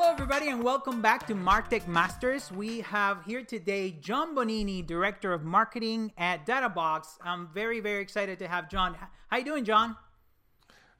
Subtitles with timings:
[0.00, 2.52] Hello, everybody, and welcome back to Martech Masters.
[2.52, 7.18] We have here today John Bonini, Director of Marketing at DataBox.
[7.20, 8.94] I'm very, very excited to have John.
[9.26, 9.96] How you doing, John?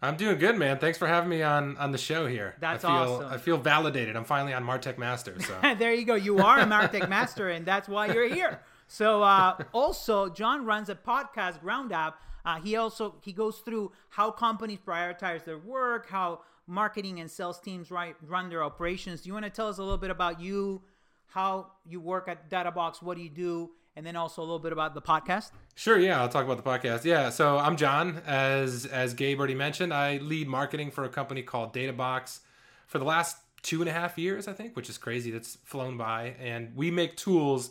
[0.02, 0.78] I'm doing good, man.
[0.78, 2.56] Thanks for having me on on the show here.
[2.58, 3.32] That's I feel, awesome.
[3.32, 4.16] I feel validated.
[4.16, 5.36] I'm finally on Martech Master.
[5.42, 6.16] So there you go.
[6.16, 8.58] You are a Martech Master, and that's why you're here.
[8.88, 12.20] So, uh, also, John runs a podcast, Ground Up.
[12.44, 17.58] Uh, he also he goes through how companies prioritize their work, how marketing and sales
[17.58, 19.22] teams right, run their operations.
[19.22, 20.82] Do you want to tell us a little bit about you,
[21.26, 24.72] how you work at DataBox, what do you do, and then also a little bit
[24.72, 25.50] about the podcast?
[25.74, 27.04] Sure, yeah, I'll talk about the podcast.
[27.04, 28.22] Yeah, so I'm John.
[28.26, 32.40] As as Gabe already mentioned, I lead marketing for a company called DataBox
[32.86, 35.30] for the last two and a half years, I think, which is crazy.
[35.30, 37.70] That's flown by, and we make tools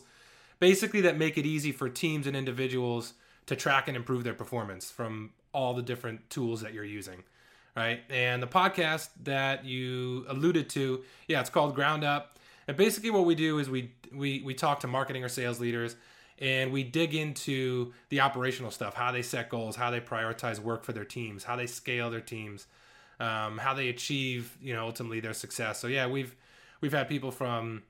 [0.58, 3.14] basically that make it easy for teams and individuals
[3.46, 7.22] to track and improve their performance from all the different tools that you're using
[7.78, 8.00] right?
[8.10, 12.38] And the podcast that you alluded to, yeah, it's called Ground Up.
[12.66, 15.94] And basically, what we do is we we we talk to marketing or sales leaders,
[16.40, 20.84] and we dig into the operational stuff, how they set goals, how they prioritize work
[20.84, 22.66] for their teams, how they scale their teams,
[23.20, 25.78] um, how they achieve, you know, ultimately their success.
[25.78, 26.34] So yeah, we've
[26.80, 27.84] we've had people from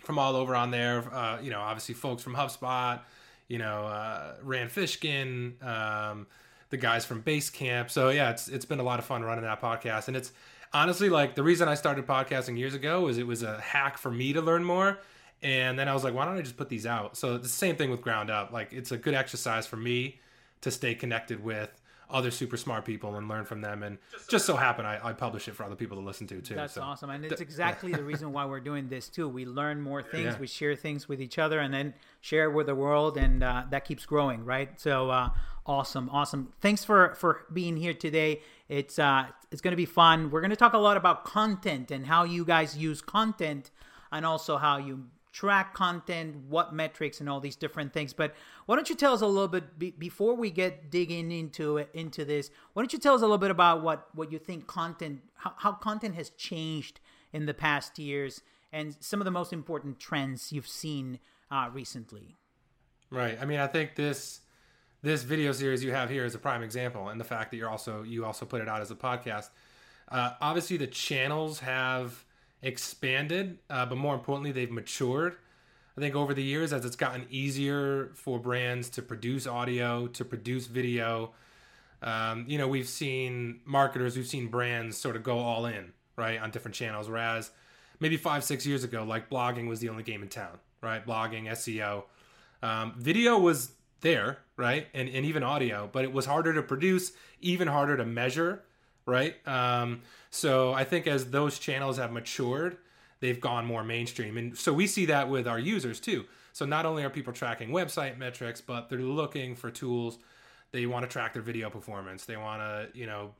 [0.00, 1.04] from all over on there.
[1.14, 3.00] Uh, you know, obviously folks from HubSpot,
[3.48, 5.62] you know, uh, Rand Fishkin.
[5.62, 6.26] Um,
[6.70, 7.90] the guys from Basecamp.
[7.90, 10.32] So yeah, it's it's been a lot of fun running that podcast, and it's
[10.72, 14.10] honestly like the reason I started podcasting years ago was it was a hack for
[14.10, 14.98] me to learn more.
[15.42, 17.16] And then I was like, why don't I just put these out?
[17.16, 18.52] So the same thing with Ground Up.
[18.52, 20.18] Like it's a good exercise for me
[20.62, 21.70] to stay connected with
[22.08, 23.82] other super smart people and learn from them.
[23.82, 26.54] And just so happen I, I publish it for other people to listen to too.
[26.54, 26.82] That's so.
[26.82, 29.28] awesome, and it's exactly the reason why we're doing this too.
[29.28, 30.38] We learn more things, Yeah.
[30.38, 33.84] we share things with each other, and then share with the world, and uh, that
[33.84, 34.80] keeps growing, right?
[34.80, 35.30] So uh,
[35.66, 36.52] awesome, awesome.
[36.60, 38.40] Thanks for for being here today.
[38.68, 40.30] It's uh, it's going to be fun.
[40.30, 43.70] We're going to talk a lot about content and how you guys use content,
[44.10, 48.14] and also how you track content, what metrics, and all these different things.
[48.14, 48.34] But
[48.64, 51.90] why don't you tell us a little bit be, before we get digging into it,
[51.92, 52.50] into this?
[52.72, 55.52] Why don't you tell us a little bit about what what you think content, how,
[55.58, 57.00] how content has changed
[57.32, 61.18] in the past years, and some of the most important trends you've seen
[61.50, 62.36] uh, recently?
[63.10, 63.38] Right.
[63.40, 64.40] I mean, I think this
[65.02, 67.70] this video series you have here is a prime example, and the fact that you're
[67.70, 69.50] also you also put it out as a podcast.
[70.08, 72.24] Uh, obviously, the channels have
[72.62, 75.36] expanded, uh, but more importantly, they've matured.
[75.96, 80.24] I think over the years, as it's gotten easier for brands to produce audio, to
[80.24, 81.32] produce video,
[82.02, 86.40] um, you know, we've seen marketers, we've seen brands sort of go all in, right,
[86.40, 87.08] on different channels.
[87.08, 87.50] Whereas
[87.98, 91.04] maybe five, six years ago, like blogging was the only game in town, right?
[91.04, 92.04] Blogging, SEO.
[92.62, 94.86] Um, video was there, right?
[94.94, 98.62] And, and even audio, but it was harder to produce, even harder to measure,
[99.04, 99.36] right?
[99.46, 102.78] Um, so I think as those channels have matured,
[103.20, 104.36] they've gone more mainstream.
[104.36, 106.24] And so we see that with our users too.
[106.52, 110.18] So not only are people tracking website metrics, but they're looking for tools.
[110.72, 112.24] They want to track their video performance.
[112.24, 113.34] They want to, you know,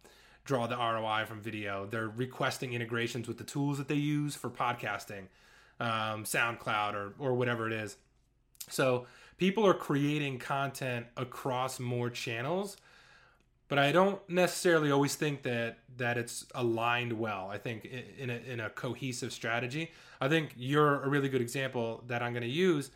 [0.44, 1.86] draw the ROI from video.
[1.86, 5.24] They're requesting integrations with the tools that they use for podcasting,
[5.80, 7.96] um, SoundCloud or or whatever it is.
[8.68, 12.76] So people are creating content across more channels,
[13.68, 17.48] but I don't necessarily always think that that it's aligned well.
[17.50, 19.90] I think in a, in a cohesive strategy.
[20.20, 22.90] I think you're a really good example that I'm going to use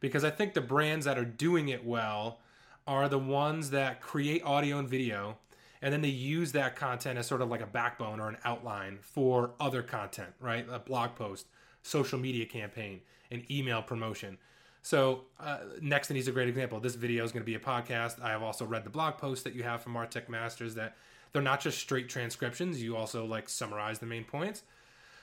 [0.00, 2.40] because I think the brands that are doing it well
[2.86, 5.38] are the ones that create audio and video
[5.82, 8.98] and then they use that content as sort of like a backbone or an outline
[9.02, 10.64] for other content, right?
[10.70, 11.46] A blog post,
[11.82, 13.00] social media campaign,
[13.32, 14.38] an email promotion.
[14.82, 16.80] So, uh, Nextiny is a great example.
[16.80, 18.20] This video is going to be a podcast.
[18.20, 20.96] I have also read the blog post that you have from Martech Masters that
[21.32, 22.82] they're not just straight transcriptions.
[22.82, 24.62] You also like summarize the main points.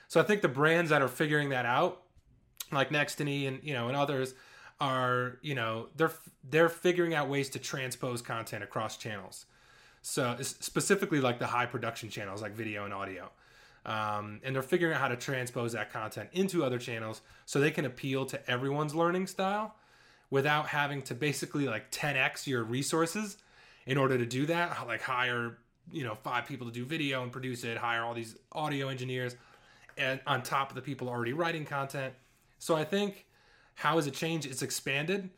[0.08, 2.02] So I think the brands that are figuring that out,
[2.72, 4.34] like Nextiny and you know and others,
[4.80, 6.12] are you know they're
[6.48, 9.44] they're figuring out ways to transpose content across channels.
[10.02, 13.30] So specifically like the high production channels like video and audio.
[13.86, 17.70] Um, and they're figuring out how to transpose that content into other channels so they
[17.70, 19.74] can appeal to everyone's learning style
[20.28, 23.38] without having to basically like 10x your resources
[23.86, 25.58] in order to do that like hire
[25.90, 29.34] you know five people to do video and produce it hire all these audio engineers
[29.96, 32.14] and on top of the people already writing content.
[32.58, 33.26] So i think
[33.74, 34.46] how has it changed?
[34.46, 35.30] It's expanded.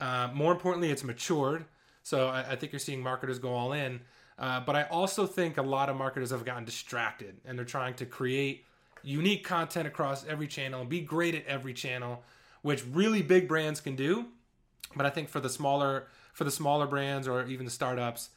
[0.00, 1.64] Uh, more importantly it's matured.
[2.04, 4.00] So I, I think you're seeing marketers go all in
[4.38, 7.94] uh, but i also think a lot of marketers have gotten distracted and they're trying
[7.94, 8.64] to create
[9.02, 12.22] unique content across every channel and be great at every channel
[12.62, 14.26] which really big brands can do
[14.96, 18.30] but I think for the smaller for the smaller brands or even the startups,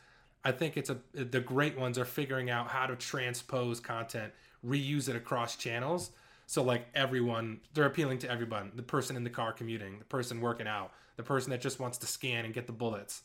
[0.44, 4.34] I think it's a the great ones are figuring out how to transpose content,
[4.66, 6.12] reuse it across channels,
[6.48, 8.72] So like everyone, they're appealing to everyone.
[8.76, 11.98] The person in the car commuting, the person working out, the person that just wants
[12.00, 13.22] to scan and get the bullets.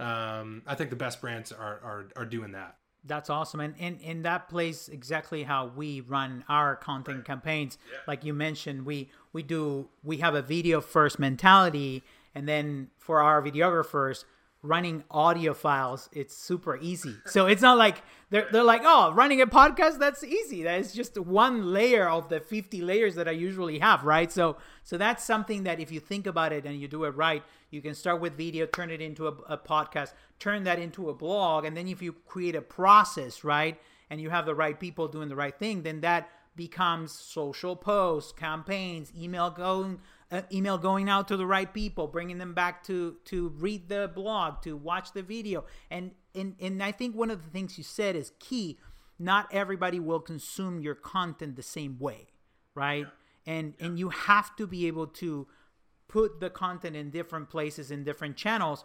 [0.00, 2.76] Um, I think the best brands are are, are doing that.
[3.04, 7.24] That's awesome, and and and that plays exactly how we run our content right.
[7.24, 7.78] campaigns.
[7.92, 7.98] Yeah.
[8.06, 12.02] Like you mentioned, we we do we have a video first mentality,
[12.34, 14.24] and then for our videographers,
[14.64, 17.14] running audio files it's super easy.
[17.26, 20.62] So it's not like they're, they're like oh running a podcast that's easy.
[20.62, 24.32] That is just one layer of the 50 layers that i usually have right?
[24.32, 27.42] So so that's something that if you think about it and you do it right
[27.70, 31.14] you can start with video turn it into a, a podcast turn that into a
[31.14, 33.78] blog and then if you create a process right
[34.10, 38.32] and you have the right people doing the right thing then that becomes social posts
[38.32, 39.98] campaigns email going
[40.34, 44.10] uh, email going out to the right people, bringing them back to to read the
[44.12, 47.84] blog, to watch the video, and and and I think one of the things you
[47.84, 48.78] said is key.
[49.16, 52.26] Not everybody will consume your content the same way,
[52.74, 53.06] right?
[53.46, 53.54] Yeah.
[53.54, 53.86] And yeah.
[53.86, 55.46] and you have to be able to
[56.08, 58.84] put the content in different places in different channels.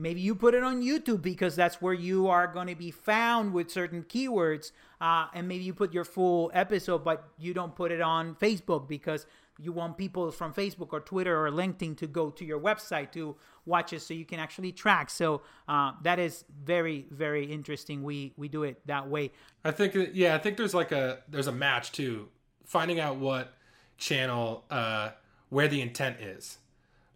[0.00, 3.52] Maybe you put it on YouTube because that's where you are going to be found
[3.52, 4.70] with certain keywords.
[5.00, 8.86] Uh, and maybe you put your full episode, but you don't put it on Facebook
[8.86, 9.26] because
[9.58, 13.36] you want people from Facebook or Twitter or LinkedIn to go to your website to
[13.66, 15.10] watch it so you can actually track.
[15.10, 18.02] So uh, that is very, very interesting.
[18.02, 19.32] We we do it that way.
[19.64, 22.28] I think yeah, I think there's like a there's a match too.
[22.64, 23.54] Finding out what
[23.96, 25.10] channel uh,
[25.48, 26.58] where the intent is.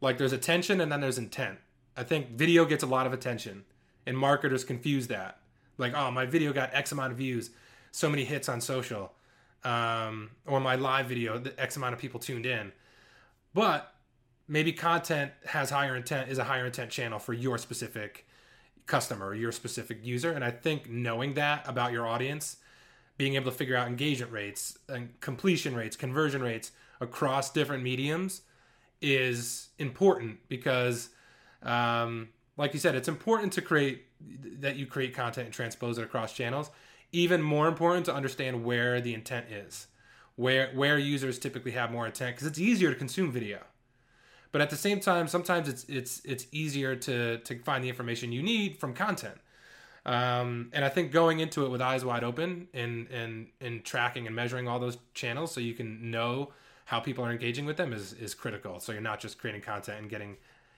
[0.00, 1.58] Like there's attention and then there's intent.
[1.96, 3.64] I think video gets a lot of attention
[4.06, 5.38] and marketers confuse that.
[5.78, 7.50] Like, oh, my video got X amount of views,
[7.92, 9.12] so many hits on social
[9.64, 12.72] um, or my live video, the X amount of people tuned in.
[13.54, 13.94] But
[14.48, 18.26] maybe content has higher intent, is a higher intent channel for your specific
[18.86, 20.32] customer your specific user.
[20.32, 22.56] And I think knowing that about your audience,
[23.16, 28.42] being able to figure out engagement rates and completion rates, conversion rates across different mediums
[29.00, 31.10] is important because,
[31.62, 34.04] um, like you said, it's important to create
[34.60, 36.70] that you create content and transpose it across channels
[37.12, 39.86] even more important to understand where the intent is,
[40.36, 43.60] where where users typically have more intent because it's easier to consume video.
[44.50, 48.32] But at the same time, sometimes it's it's it's easier to to find the information
[48.32, 49.36] you need from content.
[50.04, 54.26] Um, and I think going into it with eyes wide open and and and tracking
[54.26, 56.52] and measuring all those channels so you can know
[56.86, 58.80] how people are engaging with them is is critical.
[58.80, 60.36] So you're not just creating content and getting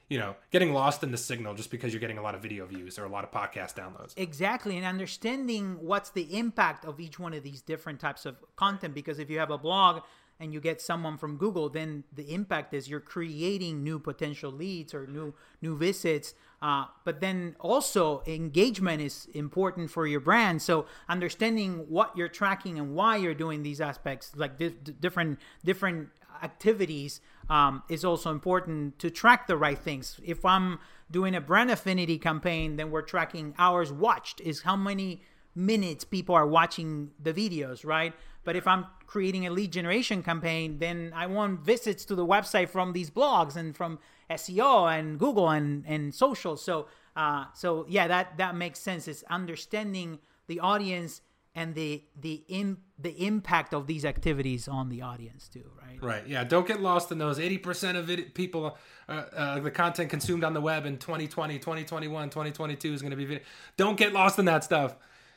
[0.08, 2.66] you know, getting lost in the signal just because you're getting a lot of video
[2.66, 4.12] views or a lot of podcast downloads.
[4.16, 4.76] Exactly.
[4.76, 8.94] And understanding what's the impact of each one of these different types of content.
[8.94, 10.02] Because if you have a blog
[10.40, 14.92] and you get someone from Google, then the impact is you're creating new potential leads
[14.92, 16.34] or new new visits.
[16.60, 20.60] Uh, but then also engagement is important for your brand.
[20.60, 26.08] So understanding what you're tracking and why you're doing these aspects, like di- different different
[26.42, 30.20] activities um, is also important to track the right things.
[30.24, 30.78] If I'm
[31.10, 35.22] doing a brand affinity campaign, then we're tracking hours watched, is how many
[35.54, 38.12] minutes people are watching the videos, right?
[38.44, 42.68] But if I'm creating a lead generation campaign, then I want visits to the website
[42.68, 43.98] from these blogs and from
[44.30, 46.56] SEO and Google and, and social.
[46.56, 49.08] So, uh, so yeah, that that makes sense.
[49.08, 51.22] It's understanding the audience
[51.54, 56.02] and the the in the impact of these activities on the audience too right?
[56.02, 57.38] Right yeah don't get lost in those.
[57.38, 58.76] 80% of it people
[59.08, 63.16] uh, uh, the content consumed on the web in 2020 2021 2022 is going to
[63.16, 63.44] be video
[63.76, 64.96] don't get lost in that stuff.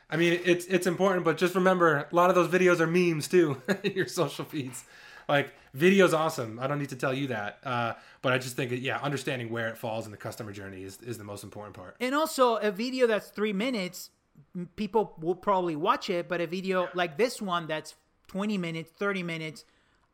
[0.10, 3.28] I mean it's it's important but just remember a lot of those videos are memes
[3.28, 4.84] too in your social feeds.
[5.30, 8.72] Like video's awesome i don't need to tell you that uh, but i just think
[8.72, 11.96] yeah understanding where it falls in the customer journey is, is the most important part.
[12.00, 14.10] And also a video that's three minutes
[14.76, 17.96] people will probably watch it, but a video like this one that's
[18.28, 19.64] 20 minutes, 30 minutes,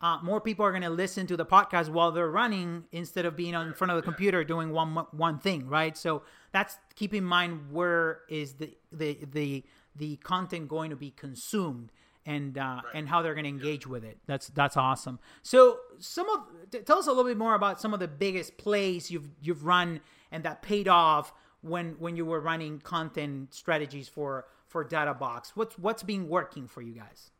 [0.01, 3.37] uh, more people are going to listen to the podcast while they're running instead of
[3.37, 5.97] being on in front of the computer doing one one thing, right?
[5.97, 9.63] So that's keep in mind where is the the the
[9.95, 11.91] the content going to be consumed
[12.25, 12.83] and uh, right.
[12.93, 14.17] and how they're going to engage with it.
[14.27, 15.19] That's that's awesome.
[15.41, 19.09] So some of tell us a little bit more about some of the biggest plays
[19.09, 20.01] you've you've run
[20.33, 25.51] and that paid off when when you were running content strategies for for DataBox?
[25.55, 27.31] What's what's been working for you guys?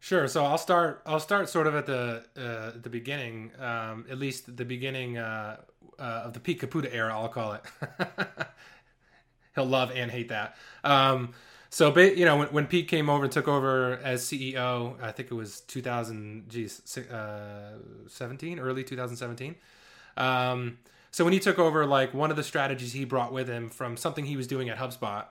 [0.00, 0.28] Sure.
[0.28, 1.02] So I'll start.
[1.06, 5.56] I'll start sort of at the uh, the beginning, um, at least the beginning uh,
[5.98, 7.12] uh, of the Pete Caputa era.
[7.12, 7.62] I'll call it.
[9.54, 10.56] He'll love and hate that.
[10.82, 11.32] Um,
[11.74, 15.32] so, you know, when, when Pete came over and took over as CEO, I think
[15.32, 19.56] it was 2000, geez, uh, 17, early 2017.
[20.16, 20.78] Um,
[21.14, 23.96] so when he took over, like one of the strategies he brought with him from
[23.96, 25.26] something he was doing at HubSpot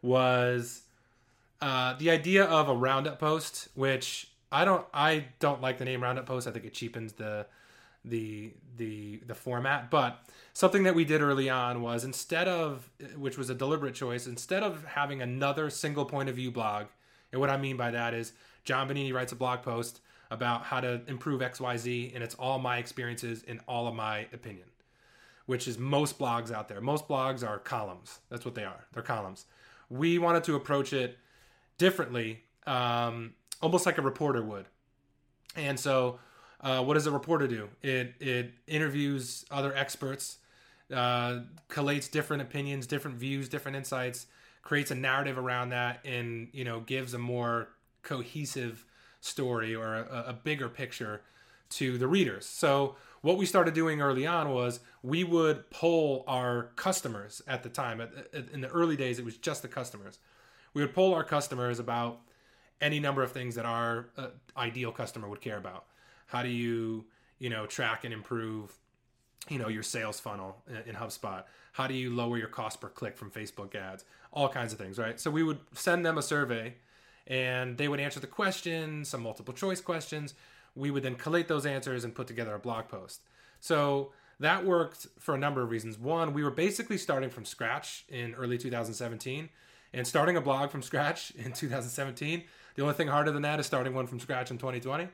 [0.00, 0.80] was
[1.60, 6.02] uh, the idea of a roundup post, which I don't I don't like the name
[6.02, 6.48] Roundup Post.
[6.48, 7.44] I think it cheapens the
[8.02, 9.90] the the the format.
[9.90, 10.24] But
[10.54, 14.62] something that we did early on was instead of which was a deliberate choice, instead
[14.62, 16.86] of having another single point of view blog,
[17.30, 18.32] and what I mean by that is
[18.64, 20.00] John Bonini writes a blog post
[20.30, 24.68] about how to improve XYZ, and it's all my experiences and all of my opinion,
[25.46, 26.80] which is most blogs out there.
[26.80, 28.18] Most blogs are columns.
[28.28, 28.86] That's what they are.
[28.92, 29.46] They're columns.
[29.88, 31.18] We wanted to approach it
[31.78, 34.66] differently, um, almost like a reporter would.
[35.54, 36.18] And so,
[36.60, 37.68] uh, what does a reporter do?
[37.82, 40.38] It it interviews other experts,
[40.92, 44.26] uh, collates different opinions, different views, different insights,
[44.62, 47.68] creates a narrative around that, and you know gives a more
[48.02, 48.84] cohesive
[49.20, 51.22] story or a, a bigger picture
[51.68, 52.46] to the readers.
[52.46, 52.96] So
[53.26, 58.00] what we started doing early on was we would poll our customers at the time.
[58.52, 60.20] In the early days, it was just the customers.
[60.74, 62.20] We would poll our customers about
[62.80, 65.86] any number of things that our uh, ideal customer would care about.
[66.28, 67.06] How do you,
[67.40, 68.72] you know, track and improve,
[69.48, 71.42] you know, your sales funnel in, in HubSpot?
[71.72, 74.04] How do you lower your cost per click from Facebook ads?
[74.32, 75.18] All kinds of things, right?
[75.18, 76.74] So we would send them a survey
[77.26, 80.34] and they would answer the questions, some multiple choice questions.
[80.76, 83.22] We would then collate those answers and put together a blog post.
[83.60, 85.98] So that worked for a number of reasons.
[85.98, 89.48] One, we were basically starting from scratch in early 2017,
[89.92, 92.44] and starting a blog from scratch in 2017.
[92.74, 95.08] The only thing harder than that is starting one from scratch in 2020.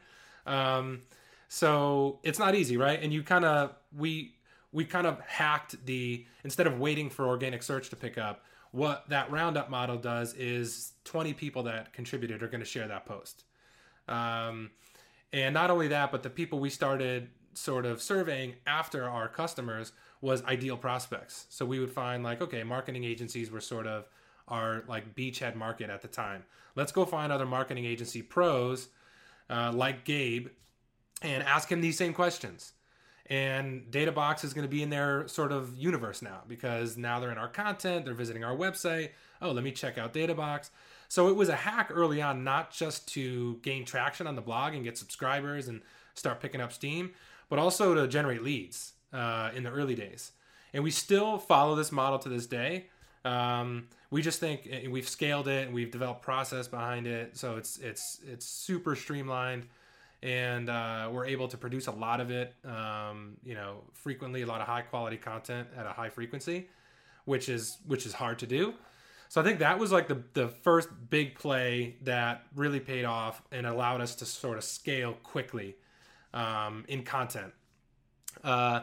[0.46, 1.02] Um,
[1.48, 3.00] so it's not easy, right?
[3.00, 4.34] And you kind of we
[4.72, 8.42] we kind of hacked the instead of waiting for organic search to pick up
[8.72, 13.04] what that roundup model does is 20 people that contributed are going to share that
[13.04, 13.44] post
[14.08, 14.70] um,
[15.32, 19.92] and not only that but the people we started sort of surveying after our customers
[20.20, 24.06] was ideal prospects so we would find like okay marketing agencies were sort of
[24.48, 26.44] our like beachhead market at the time
[26.76, 28.88] let's go find other marketing agency pros
[29.50, 30.48] uh, like gabe
[31.22, 32.72] and ask him these same questions
[33.26, 37.30] and Databox is going to be in their sort of universe now because now they're
[37.30, 39.10] in our content, they're visiting our website.
[39.40, 40.70] Oh, let me check out Databox.
[41.12, 44.72] So it was a hack early on, not just to gain traction on the blog
[44.72, 45.82] and get subscribers and
[46.14, 47.10] start picking up steam,
[47.50, 50.32] but also to generate leads uh, in the early days.
[50.72, 52.86] And we still follow this model to this day.
[53.26, 57.76] Um, we just think we've scaled it and we've developed process behind it, so it's
[57.76, 59.66] it's it's super streamlined
[60.22, 64.46] and uh, we're able to produce a lot of it um, you know frequently a
[64.46, 66.70] lot of high quality content at a high frequency
[67.26, 68.72] which is which is hard to do
[69.32, 73.40] so i think that was like the the first big play that really paid off
[73.50, 75.74] and allowed us to sort of scale quickly
[76.34, 77.52] um, in content
[78.44, 78.80] uh,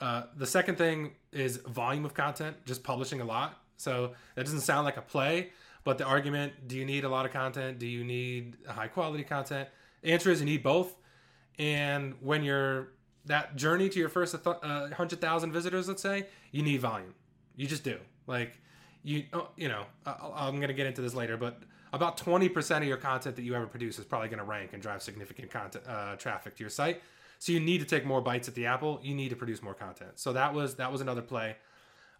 [0.00, 4.60] uh, the second thing is volume of content just publishing a lot so that doesn't
[4.60, 5.50] sound like a play
[5.84, 9.22] but the argument do you need a lot of content do you need high quality
[9.22, 9.68] content
[10.02, 10.94] the answer is you need both.
[11.58, 12.88] And when you're
[13.26, 17.14] that journey to your first uh, hundred thousand visitors, let's say, you need volume.
[17.56, 17.98] You just do.
[18.26, 18.60] Like
[19.02, 21.60] you, oh, you know, I'm gonna get into this later, but
[21.92, 25.02] about 20% of your content that you ever produce is probably gonna rank and drive
[25.02, 27.02] significant content uh, traffic to your site.
[27.38, 29.00] So you need to take more bites at the apple.
[29.02, 30.12] You need to produce more content.
[30.14, 31.56] So that was that was another play.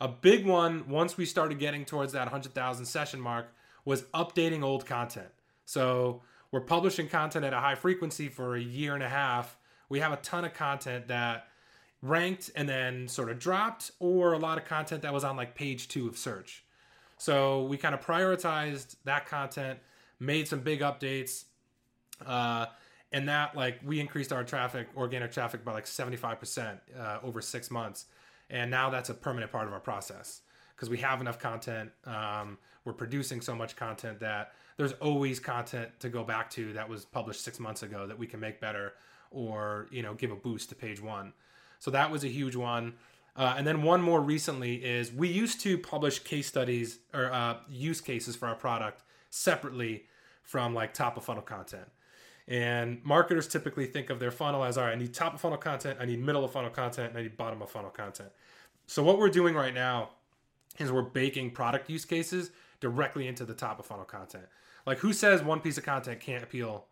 [0.00, 3.46] A big one once we started getting towards that 100,000 session mark
[3.84, 5.28] was updating old content.
[5.64, 9.56] So we're publishing content at a high frequency for a year and a half.
[9.88, 11.46] We have a ton of content that
[12.02, 15.54] ranked and then sort of dropped, or a lot of content that was on like
[15.54, 16.64] page two of search.
[17.22, 19.78] So we kind of prioritized that content,
[20.18, 21.44] made some big updates,
[22.26, 22.66] uh,
[23.12, 27.70] and that like we increased our traffic, organic traffic by like 75% uh, over six
[27.70, 28.06] months.
[28.50, 30.40] And now that's a permanent part of our process
[30.74, 31.92] because we have enough content.
[32.06, 36.88] Um, we're producing so much content that there's always content to go back to that
[36.88, 38.94] was published six months ago that we can make better
[39.30, 41.32] or you know give a boost to page one
[41.78, 42.94] so that was a huge one
[43.36, 47.56] uh, and then one more recently is we used to publish case studies or uh,
[47.68, 50.04] use cases for our product separately
[50.42, 51.88] from like top of funnel content.
[52.48, 55.56] And marketers typically think of their funnel as all right i need top of funnel
[55.56, 58.30] content i need middle of funnel content i need bottom of funnel content.
[58.86, 60.10] So what we're doing right now
[60.78, 64.44] is we're baking product use cases directly into the top of funnel content.
[64.86, 66.86] Like, who says one piece of content can't appeal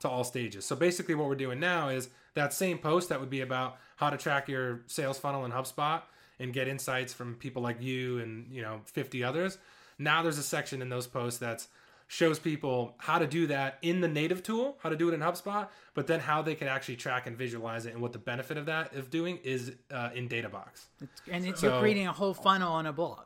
[0.00, 0.64] to all stages?
[0.64, 4.10] So basically, what we're doing now is that same post that would be about how
[4.10, 6.02] to track your sales funnel in HubSpot
[6.38, 9.58] and get insights from people like you and you know 50 others.
[9.98, 11.66] Now there's a section in those posts that
[12.06, 15.20] shows people how to do that in the native tool, how to do it in
[15.20, 18.56] HubSpot, but then how they can actually track and visualize it, and what the benefit
[18.56, 20.86] of that of doing is uh, in DataBox.
[21.30, 23.24] and it's, so, you're creating a whole funnel on a blog.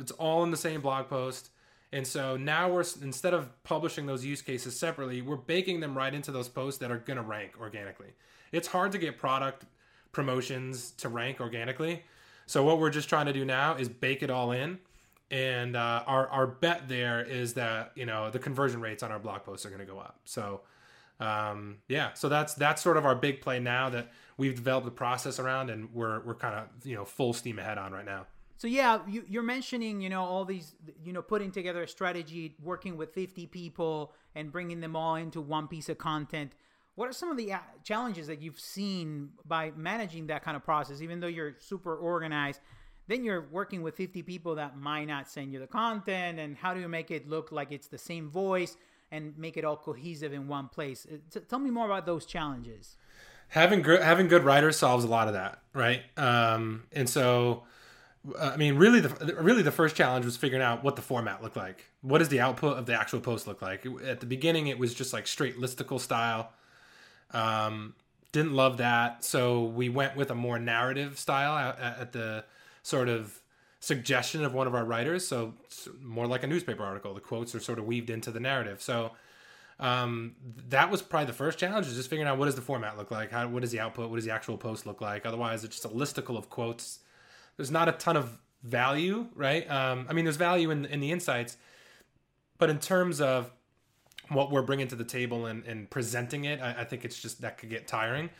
[0.00, 1.50] It's all in the same blog post
[1.92, 6.12] And so now we're instead of publishing those use cases separately, we're baking them right
[6.12, 8.14] into those posts that are going to rank organically.
[8.50, 9.64] It's hard to get product
[10.10, 12.02] promotions to rank organically.
[12.46, 14.78] So what we're just trying to do now is bake it all in.
[15.30, 19.18] And uh, our, our bet there is that, you know, the conversion rates on our
[19.18, 20.18] blog posts are going to go up.
[20.24, 20.60] So
[21.22, 24.90] um, yeah, so that's that's sort of our big play now that we've developed the
[24.90, 28.26] process around, and we're we're kind of you know full steam ahead on right now.
[28.62, 32.54] So yeah, you, you're mentioning you know all these you know putting together a strategy,
[32.62, 36.52] working with 50 people, and bringing them all into one piece of content.
[36.94, 40.62] What are some of the uh, challenges that you've seen by managing that kind of
[40.62, 41.02] process?
[41.02, 42.60] Even though you're super organized,
[43.08, 46.72] then you're working with 50 people that might not send you the content, and how
[46.72, 48.76] do you make it look like it's the same voice?
[49.10, 51.06] and make it all cohesive in one place.
[51.06, 52.96] Uh, tell me more about those challenges.
[53.48, 56.00] Having gr- having good writers solves a lot of that, right?
[56.16, 57.64] Um, and so,
[58.38, 61.56] I mean, really, the really the first challenge was figuring out what the format looked
[61.56, 61.86] like.
[62.02, 63.84] What does the output of the actual post look like?
[64.06, 66.52] At the beginning, it was just like straight listicle style.
[67.32, 67.94] Um,
[68.30, 72.44] didn't love that, so we went with a more narrative style at, at the
[72.82, 73.40] sort of
[73.80, 75.26] suggestion of one of our writers.
[75.26, 75.54] So
[76.00, 77.14] more like a newspaper article.
[77.14, 78.80] The quotes are sort of weaved into the narrative.
[78.80, 79.10] So
[79.80, 80.36] um,
[80.68, 83.10] that was probably the first challenge is just figuring out what does the format look
[83.10, 83.32] like?
[83.32, 84.08] How, what is the output?
[84.08, 85.26] What does the actual post look like?
[85.26, 87.00] Otherwise, it's just a listicle of quotes.
[87.62, 89.70] There's not a ton of value, right?
[89.70, 91.56] Um, I mean, there's value in, in the insights,
[92.58, 93.52] but in terms of
[94.30, 97.40] what we're bringing to the table and, and presenting it, I, I think it's just
[97.42, 98.30] that could get tiring.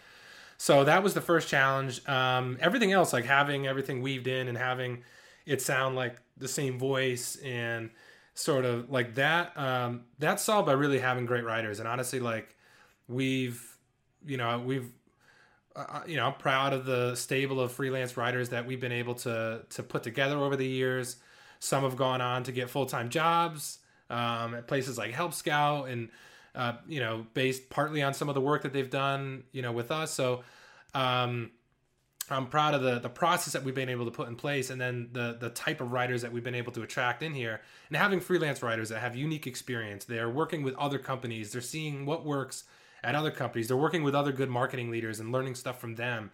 [0.57, 2.05] So that was the first challenge.
[2.09, 5.05] Um, everything else, like having everything weaved in and having
[5.47, 7.91] it sound like the same voice and
[8.35, 12.57] sort of like that um that's solved by really having great writers and honestly like
[13.07, 13.77] we've
[14.25, 14.91] you know we've
[16.07, 19.63] you know i'm proud of the stable of freelance writers that we've been able to
[19.71, 21.17] to put together over the years
[21.59, 23.79] some have gone on to get full-time jobs
[24.11, 26.09] um, at places like help scout and
[26.55, 29.73] uh, you know based partly on some of the work that they've done you know
[29.73, 30.43] with us so
[30.95, 31.51] um,
[32.31, 34.81] I'm proud of the the process that we've been able to put in place, and
[34.81, 37.97] then the the type of writers that we've been able to attract in here, and
[37.97, 40.05] having freelance writers that have unique experience.
[40.05, 41.53] They're working with other companies.
[41.53, 42.65] They're seeing what works
[43.03, 43.69] at other companies.
[43.69, 46.31] They're working with other good marketing leaders and learning stuff from them,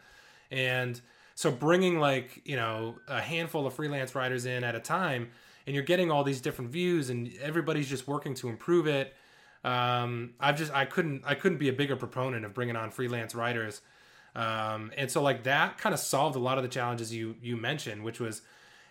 [0.51, 1.01] and
[1.35, 5.31] so bringing like you know a handful of freelance writers in at a time,
[5.67, 9.15] and you're getting all these different views, and everybody's just working to improve it.
[9.65, 13.35] Um, I've just I couldn't I couldn't be a bigger proponent of bringing on freelance
[13.35, 13.83] writers
[14.39, 17.57] um, and so like that kind of solved a lot of the challenges you you
[17.57, 18.43] mentioned, which was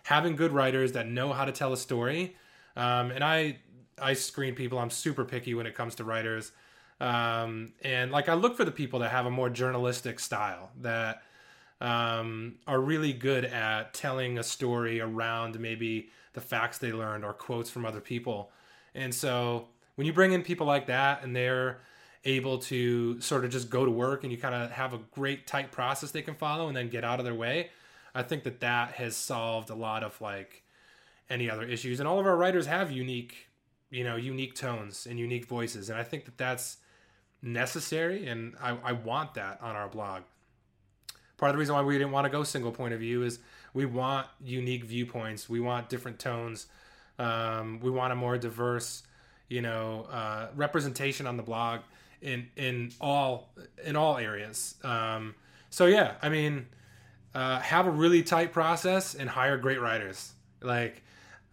[0.04, 2.36] having good writers that know how to tell a story.
[2.76, 3.58] Um, and I
[4.00, 4.78] I screen people.
[4.78, 6.52] I'm super picky when it comes to writers.
[7.00, 11.22] Um, and like I look for the people that have a more journalistic style that
[11.80, 17.32] um, are really good at telling a story around maybe the facts they learned or
[17.32, 18.50] quotes from other people.
[18.94, 21.78] And so when you bring in people like that and they're
[22.24, 25.46] able to sort of just go to work and you kind of have a great
[25.46, 27.70] tight process they can follow and then get out of their way
[28.14, 30.62] i think that that has solved a lot of like
[31.30, 33.48] any other issues and all of our writers have unique
[33.90, 36.78] you know unique tones and unique voices and i think that that's
[37.42, 40.22] necessary and i, I want that on our blog
[41.36, 43.38] part of the reason why we didn't want to go single point of view is
[43.74, 46.66] we want unique viewpoints we want different tones
[47.18, 49.02] um, we want a more diverse
[49.48, 51.80] you know uh, representation on the blog
[52.20, 53.52] in in all
[53.84, 54.74] in all areas.
[54.82, 55.34] Um,
[55.70, 56.66] so yeah, I mean,
[57.34, 60.32] uh, have a really tight process and hire great writers.
[60.62, 61.02] Like,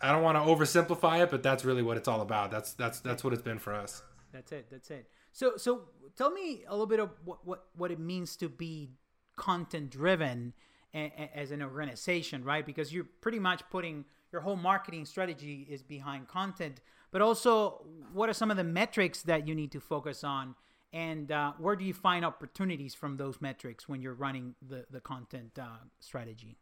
[0.01, 2.51] I don't want to oversimplify it, but that's really what it's all about.
[2.51, 4.01] That's that's that's what it's been for us.
[4.31, 4.67] That's it.
[4.69, 5.07] That's it.
[5.35, 5.81] So so
[6.15, 8.91] tell me a little bit of what what, what it means to be
[9.35, 10.53] content driven
[10.93, 12.65] as an organization, right?
[12.65, 16.79] Because you're pretty much putting your whole marketing strategy is behind content
[17.11, 20.55] but also what are some of the metrics that you need to focus on
[20.91, 24.99] and uh, where do you find opportunities from those metrics when you're running the, the
[24.99, 26.57] content uh, strategy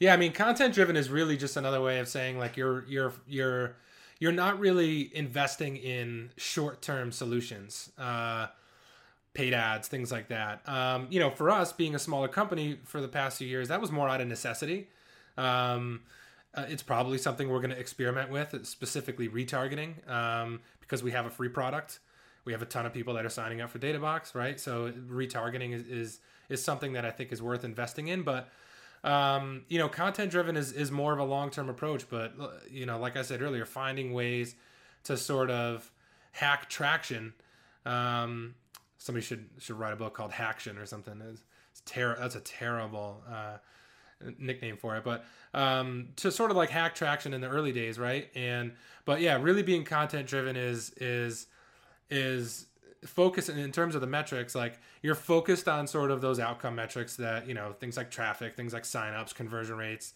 [0.00, 3.12] yeah i mean content driven is really just another way of saying like you're you're
[3.26, 3.76] you're
[4.22, 8.46] you're not really investing in short-term solutions uh,
[9.34, 13.00] paid ads things like that um, you know for us being a smaller company for
[13.00, 14.88] the past few years that was more out of necessity
[15.36, 16.00] um,
[16.54, 21.24] uh, it's probably something we're going to experiment with, specifically retargeting, um, because we have
[21.24, 22.00] a free product.
[22.44, 24.60] We have a ton of people that are signing up for DataBox, right?
[24.60, 28.22] So retargeting is is, is something that I think is worth investing in.
[28.22, 28.50] But
[29.04, 32.08] um, you know, content driven is is more of a long term approach.
[32.08, 34.54] But uh, you know, like I said earlier, finding ways
[35.04, 35.90] to sort of
[36.32, 37.34] hack traction.
[37.84, 38.54] Um,
[38.98, 41.20] somebody should should write a book called Haction or something.
[41.30, 43.22] It's, it's ter- That's a terrible.
[43.30, 43.58] Uh,
[44.38, 47.98] nickname for it, but um, to sort of like hack traction in the early days,
[47.98, 48.28] right?
[48.34, 48.72] And
[49.04, 51.46] but yeah, really being content driven is is
[52.10, 52.66] is
[53.04, 57.16] focus in terms of the metrics like you're focused on sort of those outcome metrics
[57.16, 60.14] that you know things like traffic things like signups conversion rates.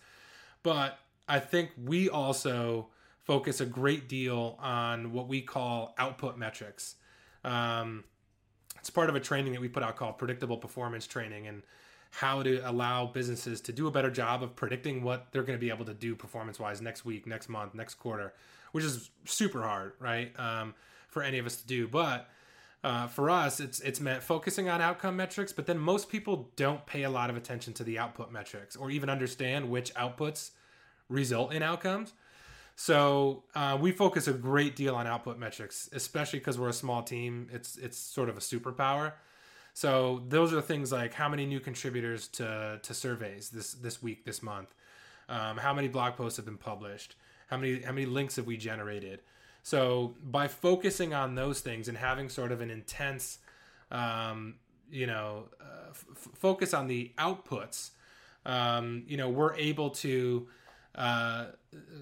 [0.63, 2.89] But i think we also
[3.25, 6.95] focus a great deal on what we call output metrics.
[7.45, 8.05] Um,
[8.79, 11.65] it's part of a training that we put out called predictable performance training and
[12.13, 15.61] how to allow businesses to do a better job of predicting what they're going to
[15.61, 18.33] be able to do performance wise next week next month next quarter
[18.73, 20.75] which is super hard right um,
[21.17, 21.89] for any of us to do.
[21.89, 22.29] But
[22.87, 26.87] uh, for us, it's it's meant focusing on outcome metrics, but then most people don't
[26.87, 30.53] pay a lot of attention to the output metrics or even understand which outputs
[31.09, 32.13] result in outcomes.
[32.77, 37.03] So uh, we focus a great deal on output metrics, especially because we're a small
[37.03, 37.49] team.
[37.53, 39.15] It's it's sort of a superpower.
[39.75, 44.25] So those are things like how many new contributors to to surveys this this week,
[44.25, 44.73] this month,
[45.29, 47.17] um, how many blog posts have been published,
[47.49, 49.23] how many how many links have we generated.
[49.67, 53.41] So by focusing on those things and having sort of an intense,
[53.91, 54.55] um,
[54.93, 57.91] you know, uh, f- focus on the outputs,
[58.45, 60.47] um, you know, we're able to
[60.95, 61.47] uh,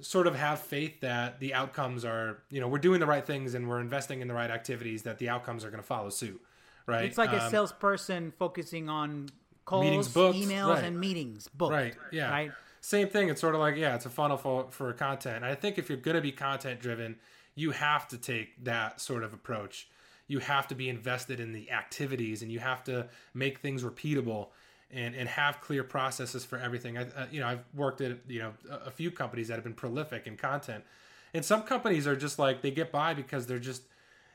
[0.03, 3.55] sort of have faith that the outcomes are, you know, we're doing the right things
[3.55, 6.39] and we're investing in the right activities that the outcomes are going to follow suit.
[6.85, 7.07] Right.
[7.07, 9.31] It's like um, a salesperson focusing on
[9.65, 10.85] calls, Meetings booked, emails, right.
[10.85, 11.73] and meetings booked.
[11.73, 11.97] Right.
[12.13, 12.29] Yeah.
[12.29, 12.53] Right.
[12.83, 13.31] Same thing.
[13.31, 15.37] It's sort of like yeah, it's a funnel for for content.
[15.37, 17.17] And I think if you're going to be content driven,
[17.55, 19.89] you have to take that sort of approach.
[20.27, 24.49] You have to be invested in the activities, and you have to make things repeatable.
[24.91, 26.97] And, and have clear processes for everything.
[26.97, 29.65] I, uh, you know, I've worked at you know a, a few companies that have
[29.65, 30.85] been prolific in content,
[31.33, 33.83] and some companies are just like they get by because they're just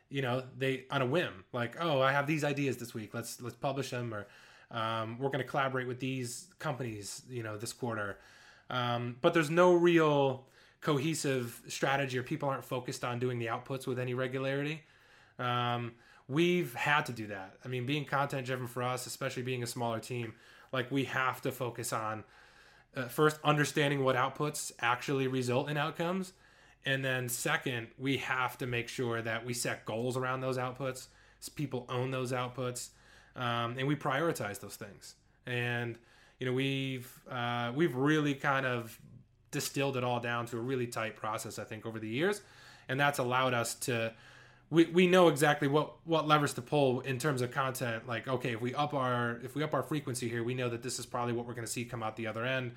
[0.09, 3.41] you know they on a whim like oh i have these ideas this week let's
[3.41, 4.27] let's publish them or
[4.71, 8.17] um, we're going to collaborate with these companies you know this quarter
[8.69, 10.45] um, but there's no real
[10.81, 14.81] cohesive strategy or people aren't focused on doing the outputs with any regularity
[15.37, 15.91] um,
[16.27, 19.67] we've had to do that i mean being content driven for us especially being a
[19.67, 20.33] smaller team
[20.71, 22.23] like we have to focus on
[22.95, 26.33] uh, first understanding what outputs actually result in outcomes
[26.85, 31.07] and then second, we have to make sure that we set goals around those outputs.
[31.39, 32.89] So people own those outputs,
[33.35, 35.15] um, and we prioritize those things.
[35.45, 35.97] And
[36.39, 38.97] you know, we've uh, we've really kind of
[39.51, 41.59] distilled it all down to a really tight process.
[41.59, 42.41] I think over the years,
[42.87, 44.13] and that's allowed us to.
[44.71, 48.07] We, we know exactly what, what levers to pull in terms of content.
[48.07, 50.83] Like, okay, if we up our if we up our frequency here, we know that
[50.83, 52.73] this is probably what we're going to see come out the other end.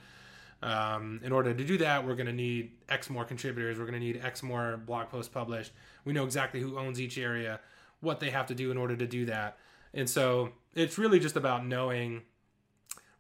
[0.63, 3.79] Um, in order to do that, we're going to need X more contributors.
[3.79, 5.73] We're going to need X more blog posts published.
[6.05, 7.61] We know exactly who owns each area,
[8.01, 9.59] what they have to do in order to do that.
[9.93, 12.23] And so it's really just about knowing,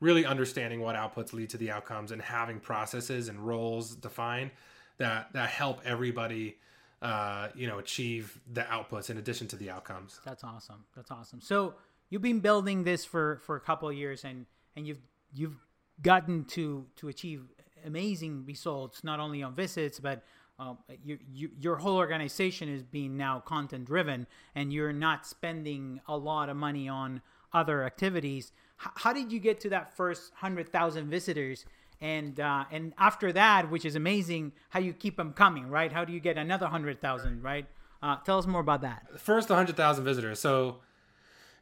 [0.03, 4.51] really understanding what outputs lead to the outcomes and having processes and roles defined
[4.99, 6.57] that, that help everybody,
[7.01, 10.19] uh, you know, achieve the outputs in addition to the outcomes.
[10.25, 10.85] That's awesome.
[10.97, 11.41] That's awesome.
[11.41, 11.75] So
[12.11, 15.01] you've been building this for, for a couple years and, and you've,
[15.33, 15.57] you've
[16.03, 17.45] gotten to to achieve
[17.85, 20.25] amazing results not only on visits but
[20.59, 26.01] um, you, you, your whole organization is being now content driven and you're not spending
[26.09, 27.21] a lot of money on
[27.53, 28.53] other activities
[28.97, 31.64] How did you get to that first 100000 visitors
[32.01, 36.05] and uh, and after that which is amazing how you keep them coming right how
[36.05, 37.66] do you get another 100000 right
[38.03, 40.40] uh, tell us more about that First 100,000 visitors.
[40.40, 40.79] So,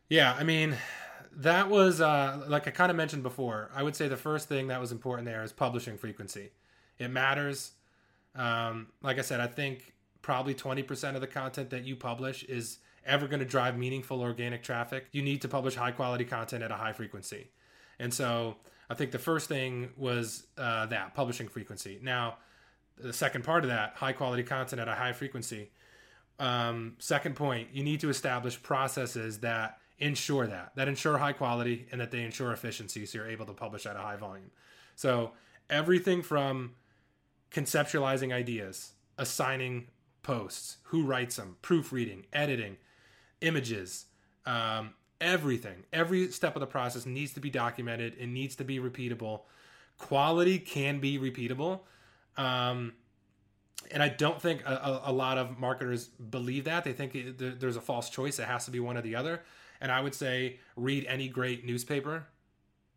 [0.09, 0.77] yeah, I mean,
[1.37, 3.71] that was uh, like I kind of mentioned before.
[3.75, 6.51] I would say the first thing that was important there is publishing frequency.
[6.99, 7.73] It matters.
[8.35, 12.79] Um, like I said, I think probably 20% of the content that you publish is
[13.05, 15.07] ever going to drive meaningful organic traffic.
[15.13, 17.49] You need to publish high quality content at a high frequency.
[17.99, 18.57] And so
[18.89, 21.99] I think the first thing was uh, that publishing frequency.
[22.03, 22.39] Now,
[22.99, 25.71] the second part of that, high quality content at a high frequency.
[26.39, 31.87] Um, second point, you need to establish processes that ensure that that ensure high quality
[31.93, 34.51] and that they ensure efficiency so you're able to publish at a high volume
[34.97, 35.33] so
[35.69, 36.73] everything from
[37.53, 39.87] conceptualizing ideas assigning
[40.23, 42.79] posts who writes them proofreading editing
[43.41, 44.07] images
[44.47, 48.79] um, everything every step of the process needs to be documented it needs to be
[48.79, 49.43] repeatable
[49.99, 51.81] quality can be repeatable
[52.37, 52.95] um,
[53.91, 56.85] and I don't think a, a, lot of marketers believe that.
[56.85, 58.39] They think it, there's a false choice.
[58.39, 59.43] It has to be one or the other.
[59.81, 62.27] And I would say read any great newspaper,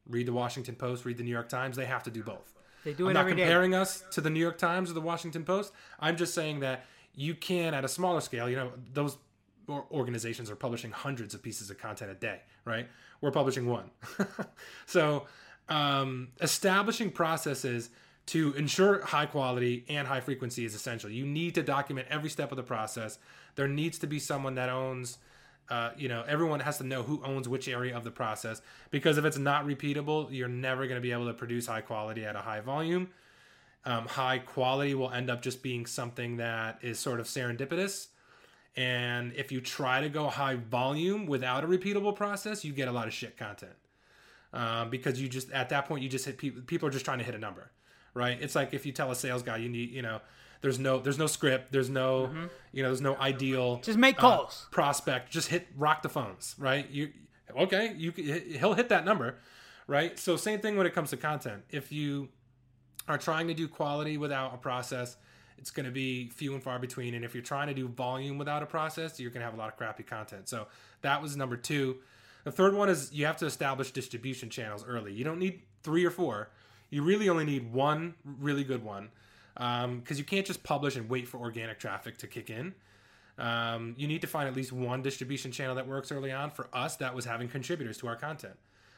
[0.08, 1.78] read the Washington Post, read the New York Times.
[1.78, 2.54] They have to do both.
[2.84, 3.44] They do I'm it not every day.
[3.44, 5.72] comparing us to the New York Times or the Washington Post.
[6.00, 9.18] I'm just saying that you can, at a smaller scale, you know, those
[9.70, 12.88] organizations are publishing hundreds of pieces of content a day, right?
[13.22, 13.90] We're publishing one.
[14.86, 15.26] so
[15.70, 17.90] um, establishing processes
[18.28, 21.10] to ensure high quality and high frequency is essential.
[21.10, 23.18] You need to document every step of the process.
[23.56, 25.18] There needs to be someone that owns,
[25.70, 29.18] uh, you know, everyone has to know who owns which area of the process because
[29.18, 32.36] if it's not repeatable, you're never going to be able to produce high quality at
[32.36, 33.10] a high volume.
[33.86, 38.08] Um, high quality will end up just being something that is sort of serendipitous.
[38.76, 42.92] And if you try to go high volume without a repeatable process, you get a
[42.92, 43.74] lot of shit content.
[44.52, 47.18] Um, because you just at that point you just hit people people are just trying
[47.18, 47.72] to hit a number
[48.14, 48.38] right?
[48.42, 50.22] It's like if you tell a sales guy you need you know
[50.62, 52.46] there's no there's no script there's no mm-hmm.
[52.72, 54.68] you know there's no ideal just make calls.
[54.68, 55.32] uh, prospect.
[55.32, 56.90] Just hit rock the phones right?
[56.90, 57.10] You
[57.58, 59.38] okay you he'll hit that number
[59.88, 60.18] right?
[60.18, 61.64] So same thing when it comes to content.
[61.70, 62.30] If you
[63.08, 65.18] are trying to do quality without a process
[65.58, 68.38] it's going to be few and far between and if you're trying to do volume
[68.38, 70.68] without a process you're going to have a lot of crappy content so
[71.02, 71.98] that was number two
[72.44, 75.14] the third one is you have to establish distribution channels early.
[75.14, 76.50] You don't need three or four.
[76.90, 79.10] You really only need one really good one
[79.56, 82.74] because um, you can't just publish and wait for organic traffic to kick in.
[83.38, 86.52] Um, you need to find at least one distribution channel that works early on.
[86.52, 88.56] For us, that was having contributors to our content.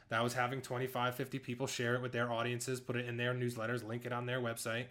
[0.09, 3.33] That was having 25, 50 people share it with their audiences, put it in their
[3.33, 4.85] newsletters, link it on their website.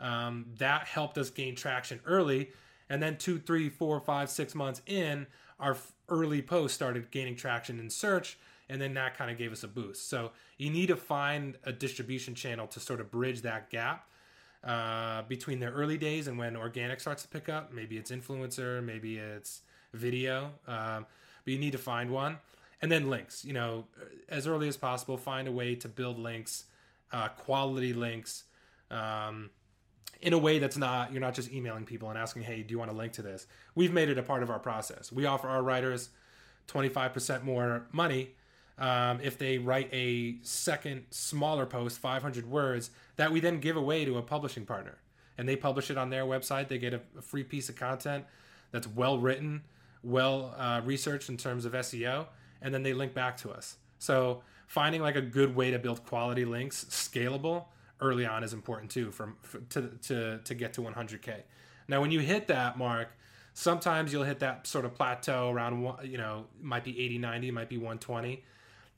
[0.00, 2.50] Um, that helped us gain traction early.
[2.88, 5.26] And then two, three, four, five, six months in,
[5.58, 5.76] our
[6.08, 8.36] early posts started gaining traction in search
[8.68, 10.08] and then that kind of gave us a boost.
[10.08, 14.08] So you need to find a distribution channel to sort of bridge that gap
[14.62, 17.72] uh, between the early days and when organic starts to pick up.
[17.72, 21.06] Maybe it's influencer maybe it's video um,
[21.44, 22.38] but you need to find one.
[22.80, 23.84] And then links you know
[24.28, 26.64] as early as possible find a way to build links
[27.12, 28.44] uh, quality links
[28.90, 29.50] um,
[30.24, 32.78] in a way that's not you're not just emailing people and asking hey do you
[32.78, 33.46] want to link to this?
[33.74, 35.12] We've made it a part of our process.
[35.12, 36.08] We offer our writers
[36.68, 38.30] 25% more money
[38.78, 44.04] um, if they write a second smaller post 500 words that we then give away
[44.06, 44.96] to a publishing partner.
[45.36, 46.68] And they publish it on their website.
[46.68, 48.24] They get a, a free piece of content
[48.72, 49.62] that's well written
[50.02, 52.26] well uh, researched in terms of seo
[52.60, 53.76] and then they link back to us.
[53.98, 57.66] So finding like a good way to build quality links scalable
[58.00, 59.36] early on is important too from
[59.70, 61.42] to to to get to 100k.
[61.86, 63.08] Now, when you hit that mark,
[63.52, 67.68] sometimes you'll hit that sort of plateau around you know might be 80 90 might
[67.68, 68.42] be 120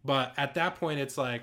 [0.05, 1.43] but at that point it's like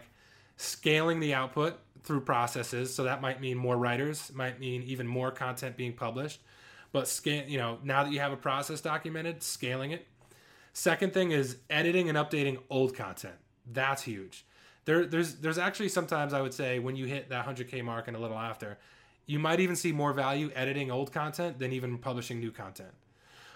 [0.57, 2.93] scaling the output through processes.
[2.93, 6.41] So that might mean more writers might mean even more content being published.
[6.91, 10.07] But scale you know now that you have a process documented scaling it.
[10.73, 13.35] Second thing is editing and updating old content.
[13.71, 14.45] That's huge
[14.85, 18.17] there there's there's actually sometimes I would say when you hit that 100k mark and
[18.17, 18.77] a little after,
[19.25, 22.91] you might even see more value editing old content than even publishing new content.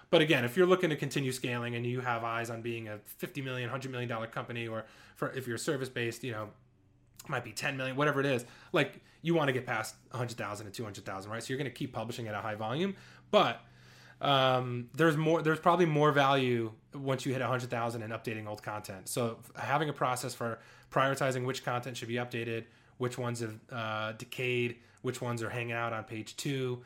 [0.10, 3.00] But again, if you're looking to continue scaling and you have eyes on being a
[3.06, 4.86] 50 million, 100 million dollar company or
[5.16, 6.50] for if you're service based, you know,
[7.28, 10.74] might be 10 million, whatever it is, like you want to get past 100,000 and
[10.74, 11.44] 200,000, right?
[11.44, 12.96] So you're going to keep publishing at a high volume,
[13.32, 13.62] but
[14.21, 19.08] um, there's more there's probably more value once you hit 100,000 and updating old content.
[19.08, 20.60] So having a process for
[20.91, 22.65] prioritizing which content should be updated,
[22.97, 26.84] which ones have uh, decayed, which ones are hanging out on page two.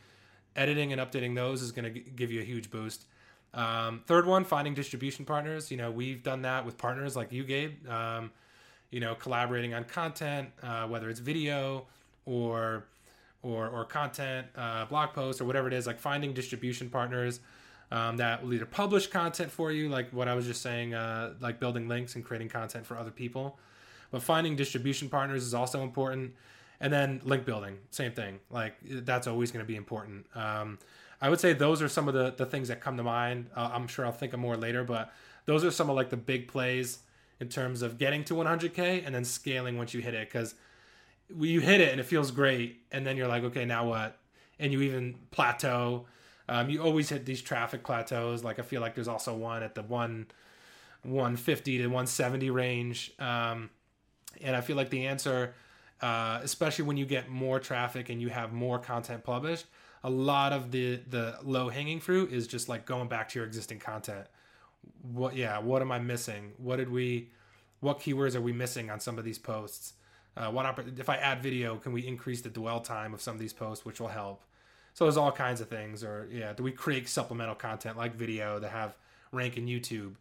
[0.55, 3.05] Editing and updating those is going to give you a huge boost.
[3.53, 5.71] Um, third one, finding distribution partners.
[5.71, 7.87] You know, we've done that with partners like you, Gabe.
[7.87, 8.31] Um,
[8.89, 11.87] you know, collaborating on content, uh, whether it's video
[12.25, 12.85] or
[13.43, 15.87] or or content, uh, blog posts or whatever it is.
[15.87, 17.39] Like finding distribution partners
[17.91, 21.33] um, that will either publish content for you, like what I was just saying, uh,
[21.39, 23.59] like building links and creating content for other people,
[24.11, 26.33] but finding distribution partners is also important.
[26.79, 28.39] And then link building, same thing.
[28.49, 30.25] Like that's always going to be important.
[30.33, 30.79] Um,
[31.21, 33.51] I would say those are some of the, the things that come to mind.
[33.55, 35.13] Uh, I'm sure I'll think of more later, but
[35.45, 36.99] those are some of like the big plays
[37.39, 40.55] in terms of getting to 100k and then scaling once you hit it because
[41.39, 44.17] you hit it and it feels great and then you're like okay now what
[44.59, 46.05] and you even plateau
[46.49, 49.75] um, you always hit these traffic plateaus like i feel like there's also one at
[49.75, 50.27] the one
[51.03, 53.69] 150 to 170 range um,
[54.39, 55.53] and I feel like the answer,
[56.01, 59.65] uh, especially when you get more traffic and you have more content published,
[60.03, 63.45] a lot of the the low hanging fruit is just like going back to your
[63.45, 64.25] existing content.
[65.01, 66.53] What yeah, what am I missing?
[66.57, 67.29] What did we
[67.81, 69.93] what keywords are we missing on some of these posts?
[70.35, 73.39] Uh, what if I add video, can we increase the dwell time of some of
[73.39, 74.43] these posts, which will help?
[74.93, 76.03] So there's all kinds of things.
[76.03, 78.97] Or yeah, do we create supplemental content like video that have
[79.31, 80.15] rank in YouTube?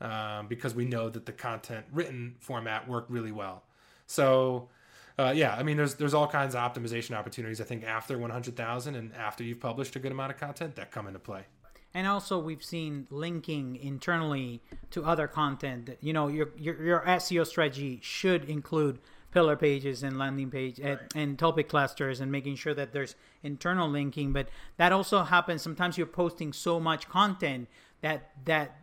[0.00, 3.62] um, because we know that the content written format worked really well.
[4.06, 4.68] So,
[5.18, 7.60] uh, yeah, I mean, there's there's all kinds of optimization opportunities.
[7.60, 11.06] I think after 100,000 and after you've published a good amount of content, that come
[11.06, 11.44] into play.
[11.96, 15.86] And also, we've seen linking internally to other content.
[15.86, 18.98] That, you know, your, your your SEO strategy should include
[19.34, 23.90] pillar pages and landing page and, and topic clusters and making sure that there's internal
[23.90, 25.60] linking but that also happens.
[25.60, 27.68] Sometimes you're posting so much content
[28.00, 28.78] that that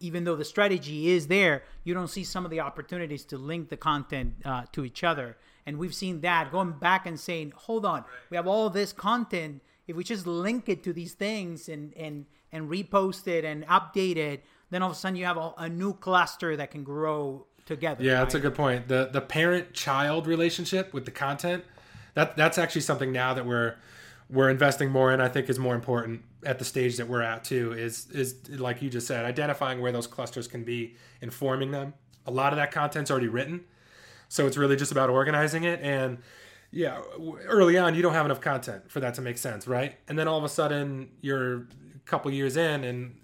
[0.00, 3.70] even though the strategy is there you don't see some of the opportunities to link
[3.70, 5.36] the content uh, to each other.
[5.66, 9.62] And we've seen that going back and saying hold on we have all this content.
[9.88, 14.16] If we just link it to these things and and and repost it and update
[14.16, 17.46] it then all of a sudden you have a, a new cluster that can grow
[17.66, 18.18] together Yeah, right?
[18.20, 18.88] that's a good point.
[18.88, 21.64] The the parent child relationship with the content
[22.14, 23.76] that that's actually something now that we're
[24.30, 25.20] we're investing more in.
[25.20, 27.72] I think is more important at the stage that we're at too.
[27.72, 31.94] Is is like you just said, identifying where those clusters can be, informing them.
[32.26, 33.64] A lot of that content's already written,
[34.28, 35.80] so it's really just about organizing it.
[35.82, 36.18] And
[36.70, 37.02] yeah,
[37.46, 39.96] early on you don't have enough content for that to make sense, right?
[40.08, 41.66] And then all of a sudden you're a
[42.06, 43.16] couple years in and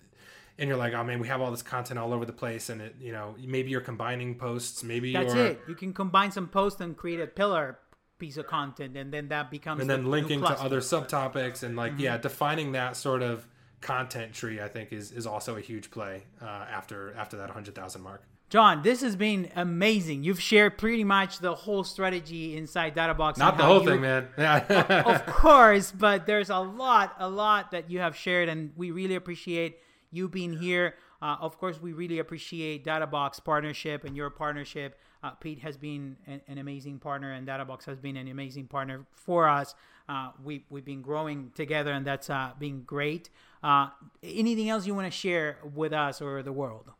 [0.61, 2.81] and you're like, oh man, we have all this content all over the place, and
[2.81, 5.61] it, you know, maybe you're combining posts, maybe That's you're, it.
[5.66, 7.79] You can combine some posts and create a pillar
[8.18, 11.70] piece of content, and then that becomes and then new linking to other subtopics, and
[11.70, 11.79] Mm-hmm.
[11.79, 13.46] like, yeah, defining that sort of
[13.81, 17.75] content tree, I think is is also a huge play uh, after after that hundred
[17.75, 18.23] thousand mark.
[18.51, 20.25] John, this has been amazing.
[20.25, 23.38] You've shared pretty much the whole strategy inside Databox.
[23.38, 24.27] Not the whole you- thing, man.
[24.37, 25.03] Yeah.
[25.07, 29.14] of course, but there's a lot, a lot that you have shared, and we really
[29.14, 29.79] appreciate
[30.11, 30.94] you being here.
[31.23, 34.99] Uh, of course, we really appreciate Databox partnership and your partnership.
[35.23, 39.07] Uh, Pete has been an, an amazing partner, and Databox has been an amazing partner
[39.12, 39.75] for us.
[40.09, 43.31] Uh, we we've been growing together, and that's uh, been great.
[43.62, 43.88] Uh,
[44.23, 46.90] anything else you want to share with us or the world?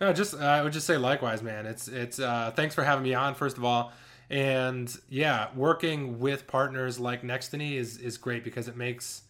[0.00, 1.66] No, just uh, I would just say likewise, man.
[1.66, 3.92] It's it's uh, thanks for having me on first of all,
[4.30, 9.22] and yeah, working with partners like Nextiny is is great because it makes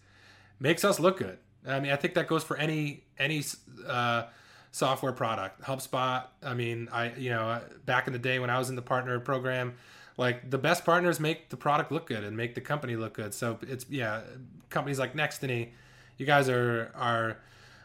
[0.61, 1.39] makes us look good.
[1.69, 3.45] I mean, I think that goes for any any
[3.87, 4.25] uh,
[4.73, 5.63] software product.
[5.63, 6.25] HubSpot.
[6.43, 9.19] I mean, I you know back in the day when I was in the partner
[9.21, 9.75] program,
[10.17, 13.35] like the best partners make the product look good and make the company look good.
[13.35, 14.23] So it's yeah,
[14.71, 15.71] companies like Nextiny,
[16.17, 17.39] you guys are are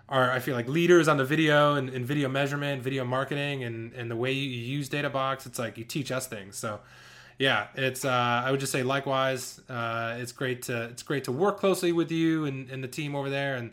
[0.10, 3.94] are I feel like leaders on the video and, and video measurement, video marketing, and
[3.94, 5.46] and the way you use Databox.
[5.46, 6.58] It's like you teach us things.
[6.58, 6.80] So
[7.40, 8.10] yeah, it's uh,
[8.46, 9.60] I would just say likewise.
[9.70, 13.16] Uh, it's great to it's great to work closely with you and, and the team
[13.16, 13.56] over there.
[13.56, 13.72] And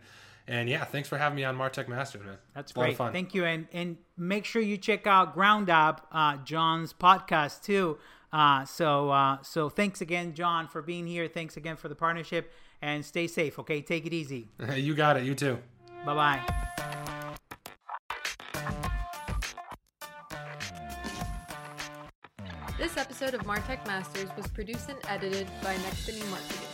[0.48, 2.36] and yeah, thanks for having me on Martech Masters, man.
[2.54, 2.96] That's It's a lot of great.
[2.96, 3.12] fun.
[3.12, 7.98] Thank you, and and make sure you check out Ground Up, uh, John's podcast too.
[8.32, 11.28] Uh, so uh, so thanks again, John, for being here.
[11.28, 13.58] Thanks again for the partnership, and stay safe.
[13.58, 14.48] Okay, take it easy.
[14.74, 15.24] you got it.
[15.24, 15.58] You too.
[16.04, 17.19] Bye bye.
[23.00, 26.68] Episode of Martech Masters was produced and edited by Nextiny Marketing.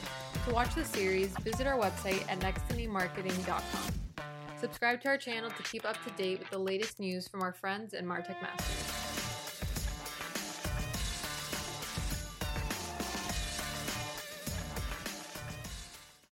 [0.47, 4.25] To watch the series, visit our website at nextinymarketing.com.
[4.61, 7.53] Subscribe to our channel to keep up to date with the latest news from our
[7.53, 8.96] friends in Martech Masters.